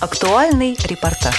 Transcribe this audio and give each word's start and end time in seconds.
Актуальный 0.00 0.78
репортаж. 0.84 1.34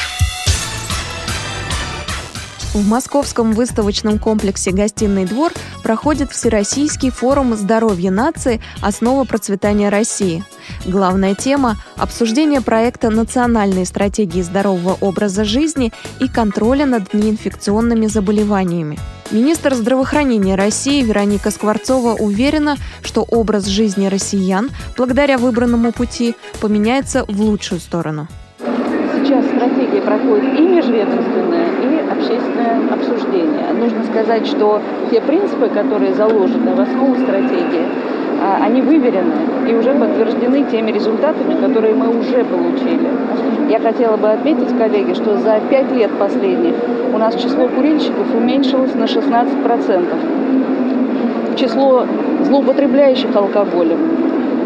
В 2.74 2.86
московском 2.86 3.54
выставочном 3.54 4.20
комплексе 4.20 4.72
«Гостиный 4.72 5.24
двор» 5.24 5.54
проходит 5.82 6.32
Всероссийский 6.32 7.10
форум 7.10 7.56
здоровья 7.56 8.12
нации 8.12 8.60
«Основа 8.82 9.24
процветания 9.24 9.88
России». 9.88 10.44
Главная 10.86 11.36
тема– 11.36 11.78
обсуждение 11.96 12.60
проекта 12.60 13.10
национальной 13.10 13.86
стратегии 13.86 14.42
здорового 14.42 14.98
образа 15.00 15.46
жизни 15.46 15.94
и 16.20 16.28
контроля 16.28 16.86
над 16.86 17.14
неинфекционными 17.14 18.08
заболеваниями. 18.08 19.00
Министр 19.32 19.74
здравоохранения 19.74 20.56
России 20.56 21.02
Вероника 21.02 21.50
Скворцова 21.50 22.16
уверена, 22.16 22.76
что 23.04 23.22
образ 23.22 23.68
жизни 23.68 24.08
россиян, 24.08 24.70
благодаря 24.98 25.38
выбранному 25.38 25.94
пути, 25.94 26.36
поменяется 26.60 27.24
в 27.24 27.40
лучшую 27.40 27.80
сторону. 27.80 28.28
Стратегия 30.00 30.02
проходит 30.02 30.60
и 30.60 30.62
межведомственное, 30.62 31.66
и 31.84 32.00
общественное 32.12 32.80
обсуждение. 32.92 33.74
Нужно 33.74 34.04
сказать, 34.04 34.46
что 34.48 34.82
те 35.12 35.22
принципы, 35.22 35.70
которые 35.70 36.14
заложены 36.14 36.74
в 36.74 36.80
основу 36.80 37.16
стратегии, 37.16 37.86
а, 38.42 38.64
они 38.64 38.82
выверены 38.82 39.70
и 39.70 39.76
уже 39.76 39.94
подтверждены 39.94 40.64
теми 40.72 40.92
результатами, 40.92 41.60
которые 41.60 41.94
мы 41.96 42.08
уже 42.10 42.46
получили. 42.46 43.10
Я 43.70 43.80
хотела 43.80 44.18
бы 44.18 44.32
отметить, 44.32 44.78
коллеги, 44.78 45.14
что 45.14 45.38
за 45.38 45.60
пять 45.70 45.92
лет 45.92 46.12
последних 46.18 46.76
у 47.14 47.18
нас 47.18 47.36
число 47.36 47.68
курильщиков 47.68 48.34
уменьшилось 48.34 48.96
на 48.96 49.04
16%. 49.04 51.58
Число 51.58 52.06
злоупотребляющих 52.44 53.36
алкоголем 53.36 54.00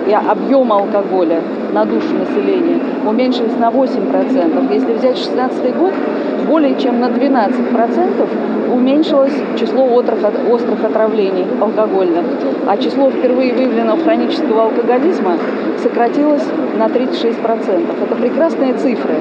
и 0.08 0.14
объем 0.14 0.72
алкоголя 0.72 1.42
на 1.74 1.86
душу 1.86 2.14
населения 2.14 2.80
уменьшились 3.06 3.58
на 3.58 3.70
8%. 3.70 4.74
Если 4.74 4.94
взять 4.94 5.16
2016 5.16 5.76
год, 5.76 5.94
более 6.48 6.80
чем 6.80 7.00
на 7.00 7.08
12% 7.08 8.74
уменьшилось 8.74 9.34
число 9.60 9.86
острых 9.86 10.84
отравлений 10.84 11.46
алкогольных, 11.60 12.26
а 12.68 12.78
число 12.78 13.10
впервые 13.10 13.54
выявленного 13.54 14.00
хронического 14.00 14.64
алкоголизма 14.64 15.38
сократилось 15.82 16.46
на 16.78 16.86
36%. 16.86 18.04
Это 18.04 18.16
прекрасные 18.16 18.74
цифры. 18.74 19.16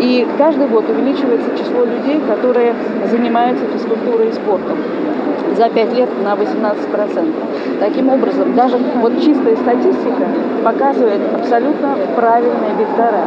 И 0.00 0.26
каждый 0.38 0.68
год 0.68 0.88
увеличивается 0.88 1.50
число 1.58 1.84
людей, 1.84 2.20
которые 2.26 2.74
занимаются 3.10 3.64
физкультурой 3.66 4.28
и 4.28 4.32
спортом 4.32 4.78
за 5.56 5.68
5 5.68 5.92
лет 5.94 6.08
на 6.22 6.34
18%. 6.34 7.78
Таким 7.80 8.08
образом, 8.08 8.54
даже 8.54 8.78
вот 8.96 9.20
чистая 9.20 9.56
статистика 9.56 10.26
показывает 10.64 11.20
абсолютно 11.34 11.96
правильные 12.16 12.74
вектора 12.78 13.24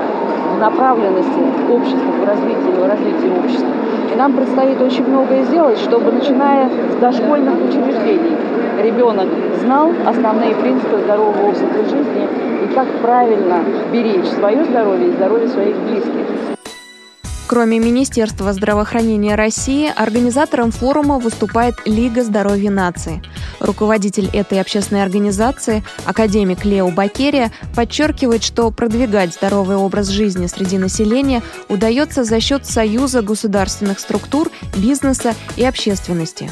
направленности 0.60 1.40
общества, 1.70 2.12
в 2.22 2.28
развитии, 2.28 2.80
в 2.80 2.88
развитии 2.88 3.40
общества. 3.40 3.70
И 4.14 4.18
нам 4.18 4.34
предстоит 4.34 4.82
очень 4.82 5.08
многое 5.08 5.44
сделать, 5.44 5.80
чтобы, 5.80 6.12
начиная 6.12 6.70
с 6.70 6.96
дошкольных 7.00 7.56
учреждений, 7.68 8.36
ребенок 8.82 9.28
знал 9.62 9.92
основные 10.06 10.54
принципы 10.56 10.98
здорового 10.98 11.48
образа 11.48 11.66
жизни 11.84 12.28
и 12.64 12.74
как 12.74 12.88
правильно 13.02 13.60
беречь 13.92 14.28
свое 14.28 14.64
здоровье 14.66 15.08
и 15.08 15.12
здоровье 15.12 15.48
своих 15.48 15.76
близких. 15.78 16.61
Кроме 17.52 17.80
Министерства 17.80 18.54
здравоохранения 18.54 19.36
России, 19.36 19.92
организатором 19.94 20.72
форума 20.72 21.20
выступает 21.20 21.76
Лига 21.86 22.24
здоровья 22.24 22.72
нации. 22.72 23.22
Руководитель 23.60 24.30
этой 24.32 24.62
общественной 24.62 25.04
организации, 25.04 25.84
академик 26.06 26.64
Лео 26.64 26.90
Бакерия, 26.92 27.52
подчеркивает, 27.76 28.42
что 28.42 28.72
продвигать 28.72 29.34
здоровый 29.34 29.76
образ 29.76 30.08
жизни 30.08 30.48
среди 30.48 30.78
населения 30.78 31.44
удается 31.68 32.24
за 32.24 32.40
счет 32.40 32.66
союза 32.66 33.22
государственных 33.22 34.00
структур, 34.00 34.50
бизнеса 34.78 35.36
и 35.58 35.66
общественности. 35.66 36.50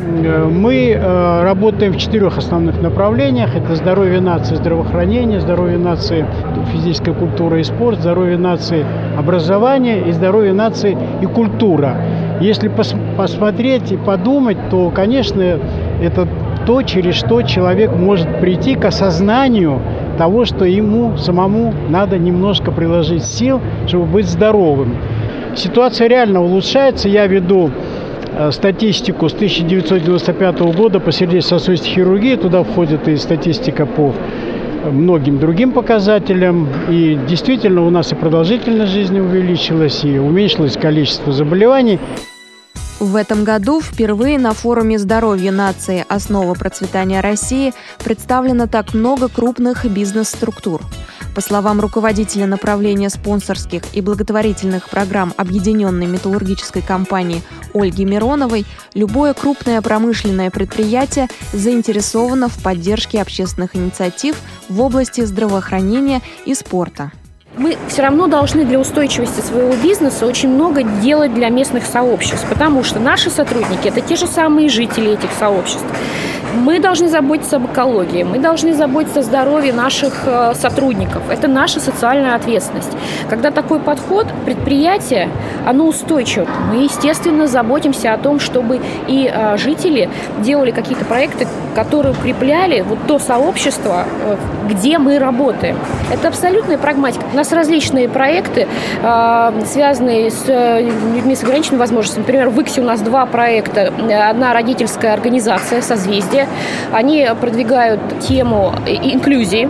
Мы 0.00 0.90
э, 0.90 1.42
работаем 1.44 1.92
в 1.92 1.98
четырех 1.98 2.36
основных 2.36 2.82
направлениях. 2.82 3.54
Это 3.54 3.76
здоровье 3.76 4.20
нации, 4.20 4.56
здравоохранение, 4.56 5.38
здоровье 5.38 5.78
нации, 5.78 6.26
физическая 6.72 7.14
культура 7.14 7.60
и 7.60 7.62
спорт, 7.62 8.00
здоровье 8.00 8.36
нации, 8.36 8.84
образование 9.16 10.08
и 10.08 10.12
здоровье 10.12 10.52
нации 10.52 10.98
и 11.22 11.26
культура. 11.26 11.96
Если 12.40 12.66
пос 12.66 12.94
посмотреть 13.16 13.92
и 13.92 13.96
подумать, 13.96 14.56
то, 14.68 14.90
конечно, 14.90 15.60
это 16.02 16.26
то, 16.66 16.82
через 16.82 17.14
что 17.14 17.42
человек 17.42 17.94
может 17.94 18.40
прийти 18.40 18.74
к 18.74 18.84
осознанию 18.86 19.80
того, 20.18 20.44
что 20.44 20.64
ему 20.64 21.16
самому 21.18 21.72
надо 21.88 22.18
немножко 22.18 22.72
приложить 22.72 23.24
сил, 23.24 23.60
чтобы 23.86 24.06
быть 24.06 24.26
здоровым. 24.26 24.96
Ситуация 25.54 26.08
реально 26.08 26.42
улучшается. 26.42 27.08
Я 27.08 27.28
веду 27.28 27.70
Э, 27.70 27.83
статистику 28.50 29.28
с 29.28 29.32
1995 29.34 30.60
года 30.74 31.00
по 31.00 31.12
сердечно-сосудистой 31.12 31.90
хирургии. 31.90 32.36
Туда 32.36 32.62
входит 32.62 33.08
и 33.08 33.16
статистика 33.16 33.86
по 33.86 34.14
многим 34.90 35.38
другим 35.38 35.72
показателям. 35.72 36.68
И 36.88 37.18
действительно 37.28 37.82
у 37.82 37.90
нас 37.90 38.12
и 38.12 38.14
продолжительность 38.14 38.92
жизни 38.92 39.20
увеличилась, 39.20 40.04
и 40.04 40.18
уменьшилось 40.18 40.76
количество 40.76 41.32
заболеваний. 41.32 41.98
В 43.00 43.16
этом 43.16 43.44
году 43.44 43.80
впервые 43.80 44.38
на 44.38 44.54
форуме 44.54 44.98
здоровья 44.98 45.50
нации 45.50 46.04
«Основа 46.08 46.54
процветания 46.54 47.20
России» 47.20 47.74
представлено 48.02 48.66
так 48.66 48.94
много 48.94 49.28
крупных 49.28 49.84
бизнес-структур– 49.84 50.80
по 51.34 51.40
словам 51.40 51.80
руководителя 51.80 52.46
направления 52.46 53.10
спонсорских 53.10 53.82
и 53.92 54.00
благотворительных 54.00 54.88
программ 54.88 55.34
Объединенной 55.36 56.06
металлургической 56.06 56.82
компании 56.82 57.42
Ольги 57.74 58.04
Мироновой, 58.04 58.64
любое 58.94 59.34
крупное 59.34 59.82
промышленное 59.82 60.50
предприятие 60.50 61.28
заинтересовано 61.52 62.48
в 62.48 62.62
поддержке 62.62 63.20
общественных 63.20 63.74
инициатив 63.74 64.36
в 64.68 64.80
области 64.80 65.22
здравоохранения 65.22 66.22
и 66.46 66.54
спорта 66.54 67.10
мы 67.56 67.76
все 67.88 68.02
равно 68.02 68.26
должны 68.26 68.64
для 68.64 68.80
устойчивости 68.80 69.40
своего 69.40 69.74
бизнеса 69.76 70.26
очень 70.26 70.48
много 70.48 70.82
делать 70.82 71.34
для 71.34 71.50
местных 71.50 71.84
сообществ, 71.86 72.44
потому 72.48 72.82
что 72.82 72.98
наши 72.98 73.30
сотрудники– 73.30 73.86
это 73.88 74.00
те 74.00 74.16
же 74.16 74.26
самые 74.26 74.68
жители 74.68 75.12
этих 75.12 75.30
сообществ. 75.38 75.86
Мы 76.54 76.78
должны 76.78 77.08
заботиться 77.08 77.56
об 77.56 77.66
экологии, 77.66 78.22
мы 78.22 78.38
должны 78.38 78.74
заботиться 78.74 79.20
о 79.20 79.22
здоровье 79.22 79.72
наших 79.72 80.22
э, 80.26 80.54
сотрудников. 80.54 81.22
Это 81.28 81.48
наша 81.48 81.80
социальная 81.80 82.36
ответственность. 82.36 82.92
Когда 83.28 83.50
такой 83.50 83.80
подход, 83.80 84.28
предприятие, 84.44 85.30
оно 85.66 85.86
устойчиво. 85.86 86.46
Мы, 86.70 86.84
естественно, 86.84 87.48
заботимся 87.48 88.14
о 88.14 88.18
том, 88.18 88.38
чтобы 88.38 88.80
и 89.08 89.30
э, 89.32 89.56
жители 89.56 90.08
делали 90.38 90.70
какие-то 90.70 91.04
проекты, 91.04 91.48
которые 91.74 92.12
укрепляли 92.12 92.82
вот 92.82 92.98
то 93.08 93.18
сообщество, 93.18 94.04
э, 94.24 94.36
где 94.70 94.98
мы 94.98 95.18
работаем. 95.18 95.76
Это 96.12 96.28
абсолютная 96.28 96.78
прагматика. 96.78 97.24
У 97.32 97.36
нас 97.36 97.52
различные 97.52 98.08
проекты, 98.08 98.66
связанные 99.66 100.30
с 100.30 100.46
людьми 100.46 101.34
с 101.34 101.42
ограниченными 101.42 101.80
возможностями. 101.80 102.22
Например, 102.22 102.48
в 102.50 102.60
Иксе 102.60 102.80
у 102.80 102.84
нас 102.84 103.00
два 103.00 103.26
проекта. 103.26 103.92
Одна 104.28 104.52
родительская 104.52 105.12
организация 105.12 105.82
«Созвездие», 105.82 106.43
они 106.92 107.28
продвигают 107.40 108.00
тему 108.20 108.74
инклюзии, 108.86 109.68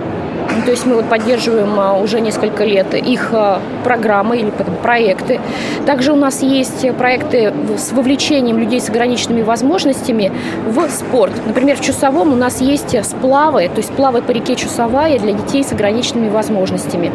то 0.64 0.70
есть 0.70 0.86
мы 0.86 0.94
вот 0.96 1.08
поддерживаем 1.08 1.78
а, 1.78 1.98
уже 1.98 2.20
несколько 2.20 2.64
лет 2.64 2.94
их 2.94 3.30
а, 3.32 3.60
программы 3.82 4.38
или 4.38 4.52
проекты. 4.82 5.40
Также 5.86 6.12
у 6.12 6.16
нас 6.16 6.42
есть 6.42 6.90
проекты 6.96 7.52
с 7.76 7.92
вовлечением 7.92 8.58
людей 8.58 8.80
с 8.80 8.88
ограниченными 8.88 9.42
возможностями 9.42 10.32
в 10.66 10.88
спорт. 10.88 11.32
Например, 11.46 11.76
в 11.76 11.80
Чусовом 11.80 12.32
у 12.32 12.36
нас 12.36 12.60
есть 12.60 12.96
сплавы, 13.04 13.68
то 13.68 13.78
есть 13.78 13.90
плавы 13.92 14.22
по 14.22 14.30
реке 14.30 14.56
Чусовая 14.56 15.18
для 15.18 15.32
детей 15.32 15.64
с 15.64 15.72
ограниченными 15.72 16.28
возможностями. 16.28 17.12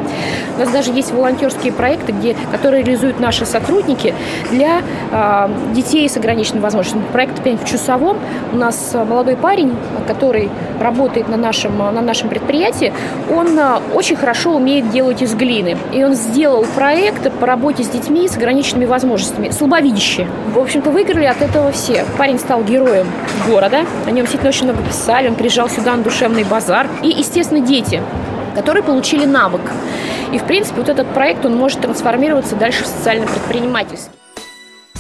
У 0.55 0.59
нас 0.59 0.69
даже 0.69 0.91
есть 0.91 1.11
волонтерские 1.11 1.73
проекты, 1.73 2.11
где, 2.11 2.35
которые 2.52 2.84
реализуют 2.84 3.19
наши 3.19 3.46
сотрудники 3.46 4.14
для 4.52 4.81
э, 5.11 5.49
детей 5.73 6.08
с 6.08 6.17
ограниченными 6.17 6.61
возможностями. 6.61 7.03
Проект 7.11 7.40
в 7.40 7.66
Чусовом 7.66 8.17
у 8.53 8.58
нас 8.58 8.93
молодой 8.93 9.35
парень, 9.35 9.75
который 10.08 10.49
работает 10.79 11.29
на 11.29 11.37
нашем, 11.37 11.78
на 11.78 12.02
нашем 12.02 12.29
предприятии, 12.29 12.93
он 13.29 13.58
а, 13.59 13.81
очень 13.93 14.16
хорошо 14.16 14.55
умеет 14.55 14.90
делать 14.90 15.22
из 15.22 15.34
глины. 15.35 15.78
И 15.93 16.03
он 16.03 16.16
сделал 16.16 16.66
проект 16.76 17.31
по 17.40 17.46
работе 17.46 17.84
с 17.84 17.87
детьми 17.87 18.28
с 18.28 18.35
ограниченными 18.35 18.85
возможностями, 18.85 19.49
слабовидящие. 19.49 20.28
В 20.53 20.59
общем-то, 20.59 20.91
выиграли 20.91 21.26
от 21.26 21.41
этого 21.41 21.72
все. 21.72 22.05
Парень 22.17 22.40
стал 22.40 22.64
героем 22.64 23.08
города, 23.47 23.85
о 24.05 24.11
нем 24.11 24.26
действительно 24.26 24.49
очень 24.49 24.66
много 24.66 24.84
писали, 24.84 25.28
он 25.28 25.35
приезжал 25.35 25.70
сюда 25.70 25.96
на 25.96 26.03
душевный 26.03 26.43
базар. 26.43 26.87
И, 27.03 27.09
естественно, 27.09 27.61
дети 27.61 28.02
которые 28.55 28.84
получили 28.84 29.26
навык. 29.26 29.61
И, 30.34 30.37
в 30.37 30.43
принципе, 30.43 30.81
вот 30.81 30.90
этот 30.90 31.08
проект, 31.14 31.46
он 31.46 31.55
может 31.55 31.79
трансформироваться 31.79 32.55
дальше 32.55 32.84
в 32.84 32.87
социально-предпринимательский. 32.87 34.11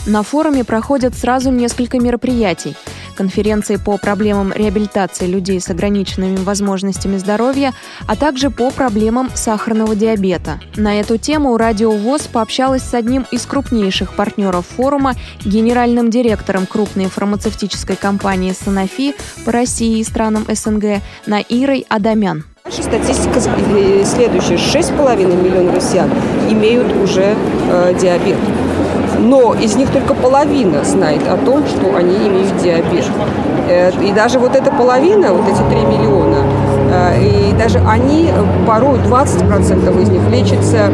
На 0.05 0.23
форуме 0.23 0.63
проходят 0.63 1.13
сразу 1.13 1.51
несколько 1.51 1.99
мероприятий– 1.99 2.75
конференции 3.19 3.75
по 3.75 3.97
проблемам 3.97 4.53
реабилитации 4.53 5.27
людей 5.27 5.59
с 5.59 5.69
ограниченными 5.69 6.37
возможностями 6.37 7.17
здоровья, 7.17 7.73
а 8.07 8.15
также 8.15 8.49
по 8.49 8.71
проблемам 8.71 9.29
сахарного 9.35 9.93
диабета. 9.93 10.61
На 10.77 11.01
эту 11.01 11.17
тему 11.17 11.57
Радио 11.57 11.91
ВОЗ 11.91 12.27
пообщалась 12.27 12.83
с 12.83 12.93
одним 12.93 13.25
из 13.29 13.45
крупнейших 13.45 14.15
партнеров 14.15 14.65
форума, 14.65 15.15
генеральным 15.43 16.09
директором 16.09 16.65
крупной 16.65 17.07
фармацевтической 17.07 17.97
компании 17.97 18.53
«Санофи» 18.53 19.13
по 19.43 19.51
России 19.51 19.99
и 19.99 20.03
странам 20.05 20.45
СНГ 20.47 21.01
Наирой 21.25 21.85
Адамян. 21.89 22.45
Наша 22.63 22.83
статистика 22.83 23.41
следующая. 23.41 24.55
6,5 24.55 25.43
миллионов 25.43 25.75
россиян 25.75 26.09
имеют 26.49 26.95
уже 26.95 27.35
э, 27.69 27.97
диабет. 27.99 28.37
Но 29.19 29.53
из 29.53 29.75
них 29.75 29.91
только 29.91 30.13
половина 30.13 30.83
знает 30.83 31.27
о 31.27 31.37
том, 31.37 31.65
что 31.67 31.95
они 31.95 32.15
имеют 32.15 32.57
диабет. 32.57 33.05
Э, 33.67 33.91
и 34.01 34.11
даже 34.11 34.39
вот 34.39 34.55
эта 34.55 34.71
половина, 34.71 35.33
вот 35.33 35.47
эти 35.47 35.61
3 35.69 35.85
миллиона, 35.85 36.48
и 37.19 37.53
даже 37.57 37.79
они, 37.87 38.29
порой 38.65 38.99
20% 38.99 40.01
из 40.01 40.09
них 40.09 40.21
лечатся, 40.29 40.91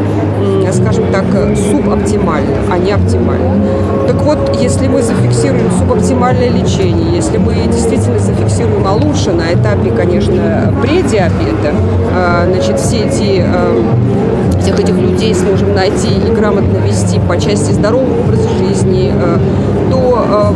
скажем 0.72 1.04
так, 1.12 1.24
субоптимально, 1.70 2.56
а 2.70 2.78
не 2.78 2.92
оптимально. 2.92 3.64
Так 4.06 4.20
вот, 4.22 4.56
если 4.60 4.88
мы 4.88 5.02
зафиксируем 5.02 5.70
субоптимальное 5.78 6.50
лечение, 6.50 7.14
если 7.14 7.38
мы 7.38 7.54
действительно 7.66 8.18
зафиксируем, 8.18 8.86
а 8.86 8.92
лучше 8.92 9.32
на 9.32 9.52
этапе, 9.52 9.90
конечно, 9.90 10.72
предиабета, 10.82 11.72
э, 12.14 12.52
значит, 12.52 12.78
все 12.78 13.04
эти 13.04 13.44
всех 14.60 14.80
этих 14.80 14.96
людей 14.96 15.34
сможем 15.34 15.74
найти 15.74 16.08
и 16.08 16.32
грамотно 16.32 16.78
вести 16.78 17.20
по 17.20 17.40
части 17.40 17.70
здорового 17.70 18.20
образа 18.20 18.48
жизни, 18.58 19.12
то 19.90 20.54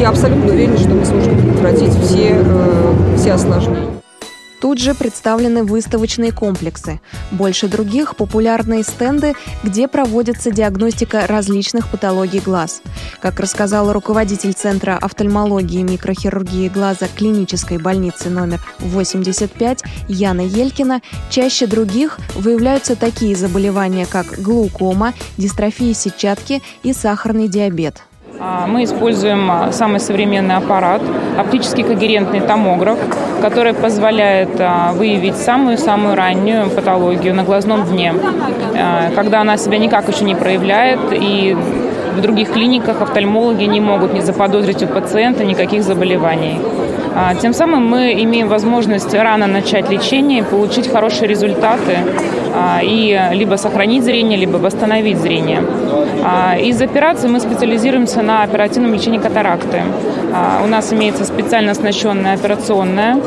я 0.00 0.08
абсолютно 0.08 0.52
уверена, 0.52 0.76
что 0.76 0.90
мы 0.90 1.04
сможем 1.04 1.36
предотвратить 1.36 1.92
все, 2.02 2.36
э, 2.36 2.94
все 3.16 3.32
осложнения. 3.32 3.98
Тут 4.60 4.78
же 4.78 4.94
представлены 4.94 5.62
выставочные 5.62 6.32
комплексы. 6.32 7.00
Больше 7.30 7.68
других– 7.68 8.16
популярные 8.18 8.82
стенды, 8.82 9.34
где 9.62 9.86
проводится 9.86 10.50
диагностика 10.50 11.26
различных 11.26 11.88
патологий 11.88 12.40
глаз. 12.40 12.82
Как 13.20 13.38
рассказала 13.38 13.92
руководитель 13.92 14.54
Центра 14.54 14.96
офтальмологии 14.96 15.80
и 15.80 15.84
микрохирургии 15.84 16.68
глаза 16.68 17.06
клинической 17.14 17.78
больницы 17.78 18.30
номер 18.30 18.60
85 18.80 19.84
Яна 20.08 20.40
Елькина, 20.40 21.02
чаще 21.30 21.66
других 21.66 22.18
выявляются 22.34 22.96
такие 22.96 23.36
заболевания, 23.36 24.06
как 24.06 24.40
глаукома, 24.40 25.14
дистрофия 25.36 25.94
сетчатки 25.94 26.62
и 26.82 26.92
сахарный 26.92 27.48
диабет. 27.48 28.07
А, 28.40 28.66
мы 28.68 28.84
используем 28.84 29.50
а, 29.50 29.72
самый 29.72 29.98
современный 29.98 30.56
аппарат, 30.56 31.02
оптический 31.36 31.82
когерентный 31.82 32.40
томограф, 32.40 32.98
который 33.42 33.74
позволяет 33.74 34.50
а, 34.60 34.92
выявить 34.92 35.36
самую-самую 35.36 36.14
раннюю 36.14 36.70
патологию 36.70 37.34
на 37.34 37.42
глазном 37.42 37.84
дне, 37.84 38.14
когда 39.16 39.40
она 39.40 39.56
себя 39.56 39.78
никак 39.78 40.08
еще 40.08 40.24
не 40.24 40.36
проявляет 40.36 41.00
и 41.12 41.56
в 42.16 42.20
других 42.20 42.52
клиниках 42.52 43.02
офтальмологи 43.02 43.64
не 43.64 43.80
могут 43.80 44.12
не 44.12 44.20
заподозрить 44.20 44.82
у 44.82 44.86
пациента 44.86 45.44
никаких 45.44 45.82
заболеваний. 45.82 46.60
Тем 47.40 47.52
самым 47.52 47.86
мы 47.86 48.12
имеем 48.22 48.48
возможность 48.48 49.14
рано 49.14 49.46
начать 49.46 49.90
лечение 49.90 50.42
получить 50.44 50.90
хорошие 50.90 51.28
результаты 51.28 51.98
и 52.82 53.20
либо 53.32 53.56
сохранить 53.56 54.04
зрение, 54.04 54.38
либо 54.38 54.56
восстановить 54.56 55.18
зрение. 55.18 55.62
Из 56.60 56.80
операций 56.80 57.28
мы 57.28 57.40
специализируемся 57.40 58.22
на 58.22 58.42
оперативном 58.42 58.94
лечении 58.94 59.18
катаракты. 59.18 59.82
У 60.64 60.66
нас 60.66 60.92
имеется 60.92 61.24
специально 61.24 61.72
оснащенная 61.72 62.34
операционная 62.34 63.18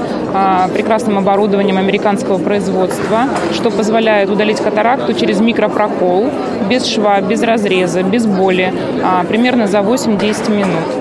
прекрасным 0.74 1.18
оборудованием 1.18 1.78
американского 1.78 2.38
производства, 2.38 3.28
что 3.54 3.72
позволяет 3.72 4.30
удалить 4.30 4.60
катаракту 4.60 5.14
через 5.14 5.40
микропрокол, 5.40 6.30
без 6.70 6.86
шва, 6.86 7.20
без 7.22 7.44
разреза, 7.44 8.04
без 8.04 8.26
боли, 8.26 8.74
примерно 9.28 9.68
за 9.68 9.80
8-10 9.80 10.52
минут. 10.52 11.01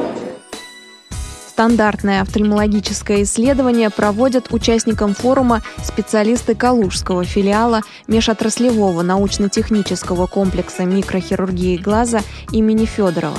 Стандартное 1.61 2.23
офтальмологическое 2.23 3.23
исследование 3.25 3.91
проводят 3.91 4.47
участникам 4.51 5.13
форума 5.13 5.61
специалисты 5.85 6.55
Калужского 6.55 7.23
филиала 7.23 7.83
межотраслевого 8.07 9.03
научно-технического 9.03 10.27
комплекса 10.27 10.87
микрохирургии 10.87 11.77
глаза 11.77 12.23
имени 12.51 12.87
Федорова 12.87 13.37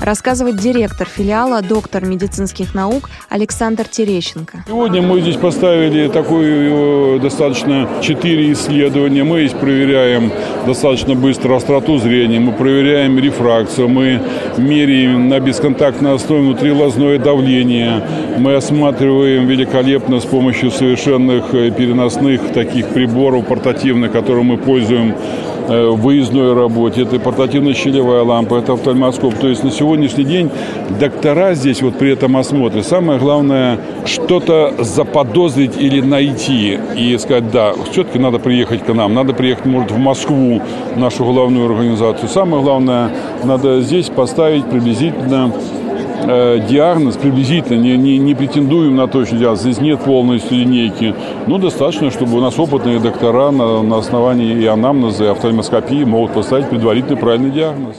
рассказывает 0.00 0.56
директор 0.56 1.06
филиала, 1.06 1.62
доктор 1.62 2.04
медицинских 2.04 2.74
наук 2.74 3.08
Александр 3.28 3.84
Терещенко. 3.84 4.64
Сегодня 4.66 5.02
мы 5.02 5.20
здесь 5.20 5.36
поставили 5.36 6.08
такое 6.08 7.18
достаточно 7.20 7.88
четыре 8.02 8.52
исследования. 8.52 9.24
Мы 9.24 9.46
здесь 9.46 9.58
проверяем 9.58 10.32
достаточно 10.66 11.14
быстро 11.14 11.56
остроту 11.56 11.98
зрения, 11.98 12.40
мы 12.40 12.52
проверяем 12.52 13.18
рефракцию, 13.18 13.88
мы 13.88 14.20
меряем 14.56 15.28
на 15.28 15.40
бесконтактной 15.40 16.14
основе 16.14 16.42
внутривлазное 16.42 17.18
давление, 17.18 18.02
мы 18.38 18.54
осматриваем 18.54 19.46
великолепно 19.46 20.20
с 20.20 20.24
помощью 20.24 20.70
совершенных 20.70 21.54
э, 21.54 21.70
переносных 21.70 22.52
таких 22.52 22.88
приборов 22.88 23.46
портативных, 23.46 24.12
которые 24.12 24.44
мы 24.44 24.56
пользуем 24.56 25.14
Э, 25.55 25.55
выездной 25.68 26.54
работе, 26.54 27.02
это 27.02 27.18
портативно-щелевая 27.18 28.22
лампа, 28.22 28.56
это 28.56 28.74
офтальмоскоп. 28.74 29.34
То 29.34 29.48
есть 29.48 29.64
на 29.64 29.70
сегодняшний 29.70 30.24
день 30.24 30.50
доктора 31.00 31.54
здесь 31.54 31.82
вот 31.82 31.96
при 31.98 32.12
этом 32.12 32.36
осмотре, 32.36 32.82
самое 32.82 33.18
главное, 33.18 33.78
что-то 34.04 34.74
заподозрить 34.78 35.76
или 35.76 36.00
найти 36.00 36.78
и 36.96 37.16
сказать, 37.18 37.50
да, 37.50 37.72
все-таки 37.90 38.18
надо 38.18 38.38
приехать 38.38 38.84
к 38.84 38.94
нам, 38.94 39.14
надо 39.14 39.32
приехать, 39.32 39.66
может, 39.66 39.90
в 39.90 39.98
Москву, 39.98 40.60
нашу 40.96 41.24
главную 41.24 41.66
организацию. 41.66 42.28
Самое 42.28 42.62
главное, 42.62 43.10
надо 43.44 43.80
здесь 43.80 44.08
поставить 44.08 44.66
приблизительно 44.66 45.52
э, 46.26 46.60
диагноз 46.68 47.16
приблизительно, 47.16 47.80
не, 47.80 47.96
не, 47.96 48.18
не 48.18 48.34
претендуем 48.34 48.96
на 48.96 49.06
точный 49.08 49.38
диагноз, 49.38 49.60
здесь 49.60 49.80
нет 49.80 50.00
полностью 50.00 50.58
линейки, 50.58 51.14
но 51.46 51.58
достаточно, 51.58 52.10
чтобы 52.10 52.36
у 52.36 52.40
нас 52.40 52.58
опытные 52.58 53.00
доктора 53.00 53.50
на, 53.50 53.82
на 53.82 53.98
основании 53.98 54.62
и 54.62 54.66
анамнеза, 54.66 55.24
и 55.24 55.28
офтальмоскопии 55.28 56.04
могут 56.04 56.32
поставить 56.32 56.68
предварительный 56.68 57.16
правильный 57.16 57.50
диагноз. 57.50 57.96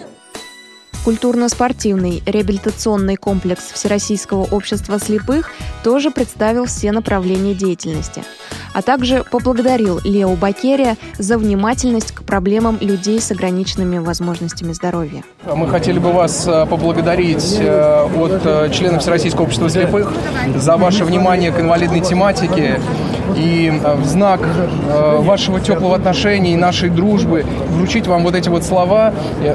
Культурно-спортивный 1.05 2.21
реабилитационный 2.25 3.15
комплекс 3.15 3.71
Всероссийского 3.71 4.43
общества 4.51 4.99
слепых 4.99 5.51
тоже 5.83 6.11
представил 6.11 6.65
все 6.65 6.91
направления 6.91 7.53
деятельности– 7.53 8.23
а 8.77 8.83
также 8.83 9.23
поблагодарил 9.23 9.99
Лео 10.03 10.35
Бакерия 10.35 10.97
за 11.17 11.39
внимательность 11.39 12.11
к 12.11 12.21
проблемам 12.21 12.77
людей 12.79 13.19
с 13.19 13.31
ограниченными 13.31 13.97
возможностями 13.97 14.71
здоровья. 14.71 15.23
Мы 15.51 15.67
хотели 15.67 15.97
бы 15.97 16.11
вас 16.11 16.45
э, 16.47 16.67
поблагодарить 16.67 17.57
э, 17.59 18.03
от 18.03 18.45
э, 18.45 18.69
членов 18.71 19.01
Всероссийского 19.01 19.45
общества 19.45 19.67
слепых 19.67 20.13
за 20.55 20.77
ваше 20.77 21.05
внимание 21.05 21.51
к 21.51 21.59
инвалидной 21.59 22.01
тематике 22.01 22.79
и 23.35 23.73
в 23.97 24.05
знак 24.05 24.41
вашего 24.87 25.59
теплого 25.59 25.95
отношения 25.95 26.53
и 26.53 26.55
нашей 26.55 26.89
дружбы 26.89 27.45
вручить 27.69 28.05
вам 28.05 28.23
вот 28.23 28.35
эти 28.35 28.49
вот 28.49 28.63
слова, 28.63 29.11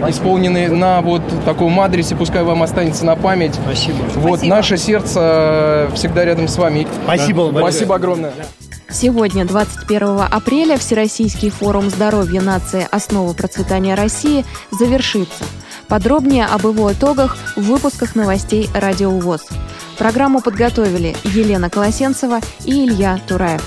исполненные 0.09 0.69
на 0.69 1.01
вот 1.01 1.23
таком 1.45 1.79
адресе, 1.81 2.17
пускай 2.17 2.43
вам 2.43 2.63
останется 2.65 3.05
на 3.05 3.15
память. 3.15 3.55
Спасибо. 3.55 3.99
Вот 4.17 4.39
Спасибо. 4.39 4.57
наше 4.57 4.77
сердце 4.77 5.89
всегда 5.95 6.25
рядом 6.25 6.49
с 6.49 6.59
вами. 6.59 6.89
Спасибо. 7.05 7.53
Спасибо 7.57 7.95
огромное. 7.95 8.33
Сегодня, 8.93 9.47
21 9.47 10.21
апреля, 10.31 10.77
Всероссийский 10.77 11.49
форум 11.49 11.89
здоровья 11.89 12.43
нации 12.43 12.87
«Основа 12.91 13.33
процветания 13.33 13.95
России» 13.95 14.45
завершится. 14.71 15.45
Подробнее 15.89 16.45
об 16.45 16.67
его 16.67 16.93
итогах 16.93 17.37
в 17.57 17.63
выпусках 17.63 18.15
новостей 18.15 18.69
«Радио 18.75 19.11
ВОЗ». 19.11 19.47
Программу 19.97 20.43
подготовили 20.43 21.17
Елена 21.25 21.71
Колосенцева 21.71 22.41
и 22.67 22.85
Илья 22.85 23.19
Тураев. 23.27 23.63